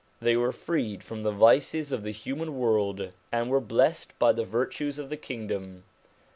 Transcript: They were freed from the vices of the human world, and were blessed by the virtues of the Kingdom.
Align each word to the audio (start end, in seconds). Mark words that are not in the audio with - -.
They 0.19 0.35
were 0.35 0.51
freed 0.51 1.03
from 1.03 1.21
the 1.21 1.31
vices 1.31 1.91
of 1.91 2.01
the 2.01 2.09
human 2.09 2.57
world, 2.57 3.13
and 3.31 3.51
were 3.51 3.61
blessed 3.61 4.17
by 4.17 4.33
the 4.33 4.43
virtues 4.43 4.97
of 4.97 5.09
the 5.11 5.15
Kingdom. 5.15 5.83